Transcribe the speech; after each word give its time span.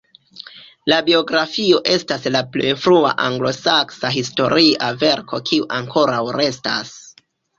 La 0.91 0.95
biografio 1.09 1.81
estas 1.95 2.23
la 2.35 2.41
plej 2.55 2.71
frua 2.85 3.11
anglosaksa 3.27 4.11
historia 4.17 4.89
verko 5.05 5.43
kiu 5.51 5.69
ankoraŭ 5.81 6.25
restas. 6.41 6.97